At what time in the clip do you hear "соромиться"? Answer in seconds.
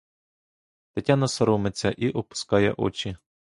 1.27-1.91